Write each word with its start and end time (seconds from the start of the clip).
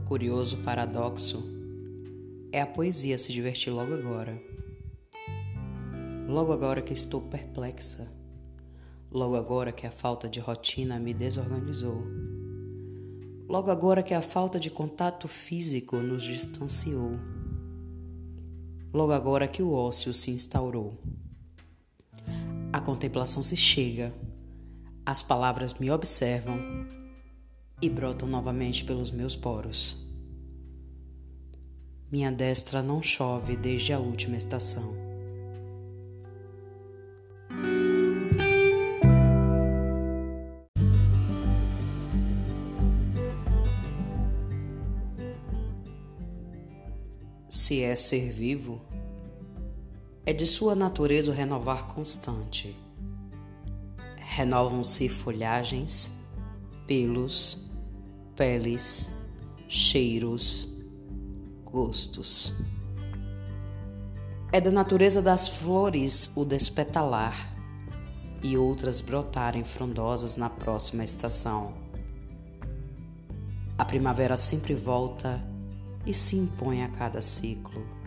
curioso 0.00 0.58
paradoxo 0.58 1.42
é 2.52 2.60
a 2.60 2.66
poesia 2.66 3.16
se 3.16 3.32
divertir 3.32 3.72
logo 3.72 3.94
agora. 3.94 4.40
Logo 6.28 6.52
agora 6.52 6.82
que 6.82 6.92
estou 6.92 7.22
perplexa. 7.22 8.08
Logo 9.10 9.36
agora 9.36 9.72
que 9.72 9.86
a 9.86 9.90
falta 9.90 10.28
de 10.28 10.40
rotina 10.40 10.98
me 10.98 11.12
desorganizou. 11.12 12.02
Logo 13.48 13.70
agora 13.70 14.02
que 14.02 14.14
a 14.14 14.22
falta 14.22 14.58
de 14.58 14.70
contato 14.70 15.26
físico 15.26 15.96
nos 15.96 16.22
distanciou. 16.22 17.12
Logo 18.92 19.12
agora 19.12 19.48
que 19.48 19.62
o 19.62 19.72
ócio 19.72 20.12
se 20.14 20.30
instaurou. 20.30 20.96
A 22.72 22.80
contemplação 22.80 23.42
se 23.42 23.56
chega, 23.56 24.14
as 25.04 25.22
palavras 25.22 25.74
me 25.74 25.90
observam 25.90 26.99
e 27.82 27.88
brotam 27.88 28.28
novamente 28.28 28.84
pelos 28.84 29.10
meus 29.10 29.34
poros. 29.34 29.96
Minha 32.10 32.32
destra 32.32 32.82
não 32.82 33.00
chove 33.00 33.56
desde 33.56 33.92
a 33.92 33.98
última 33.98 34.36
estação. 34.36 35.10
Se 47.48 47.82
é 47.82 47.94
ser 47.94 48.32
vivo, 48.32 48.80
é 50.26 50.32
de 50.32 50.46
sua 50.46 50.74
natureza 50.74 51.30
o 51.30 51.34
renovar 51.34 51.94
constante. 51.94 52.76
Renovam-se 54.16 55.08
folhagens, 55.08 56.10
pelos, 56.86 57.69
peles, 58.40 59.12
cheiros, 59.68 60.66
gostos. 61.62 62.54
É 64.50 64.58
da 64.58 64.70
natureza 64.70 65.20
das 65.20 65.46
flores 65.46 66.34
o 66.34 66.42
despetalar 66.42 67.54
e 68.42 68.56
outras 68.56 69.02
brotarem 69.02 69.62
frondosas 69.62 70.38
na 70.38 70.48
próxima 70.48 71.04
estação. 71.04 71.74
A 73.76 73.84
primavera 73.84 74.38
sempre 74.38 74.74
volta 74.74 75.38
e 76.06 76.14
se 76.14 76.34
impõe 76.34 76.82
a 76.82 76.88
cada 76.88 77.20
ciclo. 77.20 77.99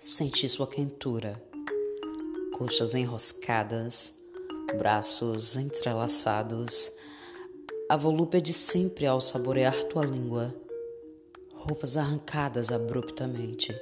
Senti 0.00 0.48
sua 0.48 0.68
quentura, 0.68 1.42
coxas 2.56 2.94
enroscadas, 2.94 4.14
braços 4.78 5.56
entrelaçados, 5.56 6.92
a 7.90 7.96
volúpia 7.96 8.40
de 8.40 8.52
sempre 8.52 9.08
ao 9.08 9.20
saborear 9.20 9.74
tua 9.86 10.06
língua, 10.06 10.54
roupas 11.52 11.96
arrancadas 11.96 12.70
abruptamente, 12.70 13.76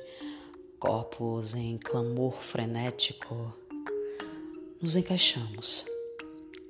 corpos 0.78 1.54
em 1.54 1.76
clamor 1.76 2.32
frenético. 2.32 3.54
Nos 4.80 4.96
encaixamos. 4.96 5.84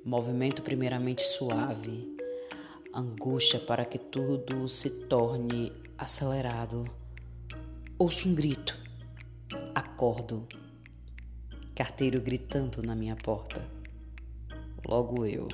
Movimento 0.03 0.61
primeiramente 0.61 1.21
suave, 1.21 2.17
angústia 2.93 3.61
para 3.61 3.85
que 3.85 3.97
tudo 3.97 4.67
se 4.67 4.89
torne 4.89 5.71
acelerado. 5.97 6.83
Ouço 7.97 8.27
um 8.27 8.35
grito 8.35 8.86
Acordo, 9.97 10.47
carteiro 11.73 12.21
gritando 12.21 12.83
na 12.83 12.93
minha 12.93 13.15
porta. 13.15 13.67
Logo 14.87 15.25
eu, 15.25 15.47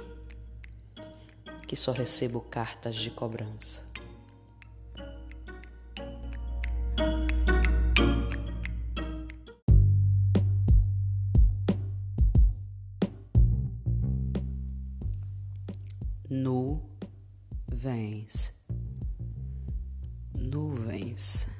que 1.66 1.78
só 1.78 1.94
recebo 1.94 2.42
cartas 2.42 2.98
de 2.98 3.10
cobrança. 3.10 3.90
Nuvens, 16.30 16.92
nuvens. 20.38 21.53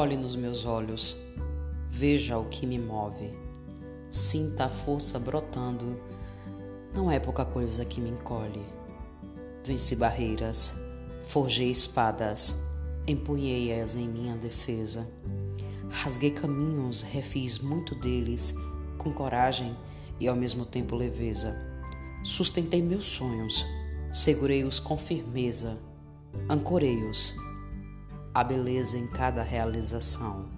Olhe 0.00 0.16
nos 0.16 0.36
meus 0.36 0.64
olhos, 0.64 1.16
veja 1.88 2.38
o 2.38 2.44
que 2.44 2.64
me 2.64 2.78
move, 2.78 3.32
sinta 4.08 4.66
a 4.66 4.68
força 4.68 5.18
brotando, 5.18 6.00
não 6.94 7.10
é 7.10 7.18
pouca 7.18 7.44
coisa 7.44 7.84
que 7.84 8.00
me 8.00 8.10
encolhe. 8.10 8.64
Venci 9.64 9.96
barreiras, 9.96 10.76
forjei 11.24 11.68
espadas, 11.68 12.62
empunhei-as 13.08 13.96
em 13.96 14.06
minha 14.06 14.36
defesa. 14.36 15.04
Rasguei 15.90 16.30
caminhos, 16.30 17.02
refiz 17.02 17.58
muito 17.58 17.96
deles 17.96 18.54
com 18.98 19.12
coragem 19.12 19.76
e 20.20 20.28
ao 20.28 20.36
mesmo 20.36 20.64
tempo 20.64 20.94
leveza. 20.94 21.56
Sustentei 22.22 22.80
meus 22.80 23.06
sonhos, 23.06 23.66
segurei-os 24.12 24.78
com 24.78 24.96
firmeza, 24.96 25.76
ancorei-os 26.48 27.47
a 28.38 28.44
beleza 28.44 28.96
em 28.96 29.04
cada 29.08 29.42
realização. 29.42 30.48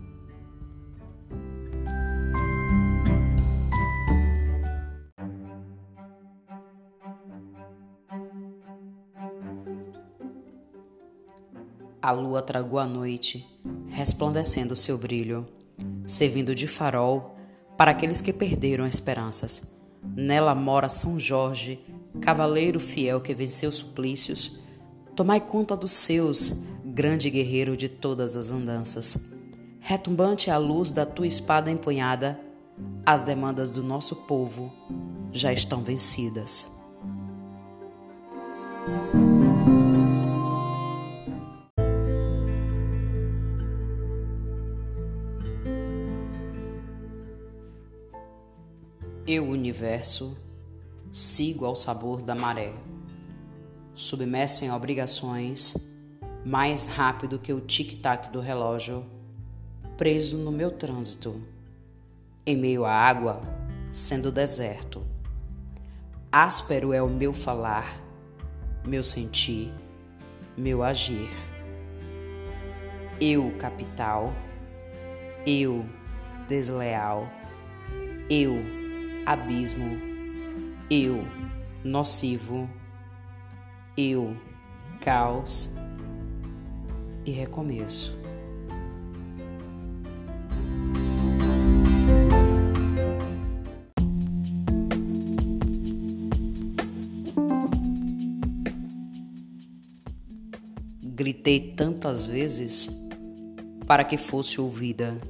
A 12.02 12.10
lua 12.10 12.42
tragou 12.42 12.78
a 12.78 12.86
noite, 12.86 13.46
resplandecendo 13.88 14.76
seu 14.76 14.98
brilho, 14.98 15.48
servindo 16.06 16.54
de 16.54 16.66
farol 16.66 17.34
para 17.78 17.92
aqueles 17.92 18.20
que 18.20 18.32
perderam 18.32 18.86
esperanças. 18.86 19.72
Nela 20.02 20.54
mora 20.54 20.90
São 20.90 21.18
Jorge, 21.18 21.80
cavaleiro 22.20 22.78
fiel 22.78 23.22
que 23.22 23.34
venceu 23.34 23.72
suplícios. 23.72 24.60
Tomai 25.16 25.40
conta 25.40 25.74
dos 25.74 25.92
seus, 25.92 26.62
grande 27.00 27.30
guerreiro 27.30 27.78
de 27.78 27.88
todas 27.88 28.36
as 28.36 28.50
andanças. 28.50 29.32
Retumbante 29.80 30.50
à 30.50 30.58
luz 30.58 30.92
da 30.92 31.06
tua 31.06 31.26
espada 31.26 31.70
empunhada, 31.70 32.38
as 33.06 33.22
demandas 33.22 33.70
do 33.70 33.82
nosso 33.82 34.14
povo 34.14 34.70
já 35.32 35.50
estão 35.50 35.82
vencidas. 35.82 36.70
Eu, 49.26 49.48
universo, 49.48 50.36
sigo 51.10 51.64
ao 51.64 51.74
sabor 51.74 52.20
da 52.20 52.34
maré, 52.34 52.74
submerso 53.94 54.66
em 54.66 54.70
obrigações 54.70 55.89
mais 56.44 56.86
rápido 56.86 57.38
que 57.38 57.52
o 57.52 57.60
tic-tac 57.60 58.30
do 58.30 58.40
relógio, 58.40 59.04
preso 59.96 60.38
no 60.38 60.50
meu 60.50 60.70
trânsito, 60.70 61.42
em 62.46 62.56
meio 62.56 62.84
à 62.84 62.92
água, 62.92 63.42
sendo 63.92 64.32
deserto. 64.32 65.04
Áspero 66.32 66.92
é 66.92 67.02
o 67.02 67.08
meu 67.08 67.34
falar, 67.34 68.00
meu 68.84 69.02
sentir, 69.02 69.72
meu 70.56 70.82
agir. 70.82 71.28
Eu, 73.20 73.54
capital, 73.58 74.32
eu, 75.46 75.84
desleal, 76.48 77.28
eu, 78.30 78.56
abismo, 79.26 80.00
eu, 80.90 81.22
nocivo, 81.84 82.70
eu, 83.94 84.34
caos 85.00 85.74
e 87.24 87.30
recomeço. 87.30 88.18
Gritei 101.02 101.72
tantas 101.72 102.24
vezes 102.24 102.88
para 103.86 104.04
que 104.04 104.16
fosse 104.16 104.60
ouvida. 104.60 105.20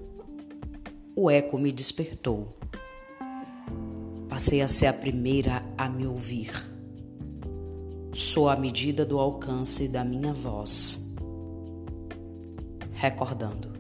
O 1.17 1.29
eco 1.29 1.59
me 1.59 1.73
despertou. 1.73 2.57
Passei 4.29 4.63
a 4.63 4.69
ser 4.69 4.87
a 4.87 4.93
primeira 4.93 5.65
a 5.77 5.89
me 5.89 6.07
ouvir. 6.07 6.53
Sou 8.13 8.49
a 8.49 8.55
medida 8.55 9.05
do 9.05 9.19
alcance 9.19 9.89
da 9.89 10.05
minha 10.05 10.33
voz 10.33 11.10
recordando. 13.01 13.80